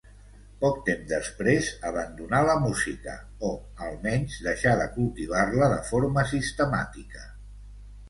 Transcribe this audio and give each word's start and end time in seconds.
Poc 0.61 0.77
temps 0.87 1.03
després 1.11 1.67
abandonà 1.89 2.39
la 2.47 2.57
música, 2.65 3.15
o, 3.51 3.53
almenys, 3.91 4.41
deixà 4.49 4.77
de 4.83 4.91
cultivar-la 4.99 5.73
de 5.77 5.81
forma 5.95 6.29
sistemàtica. 6.37 7.29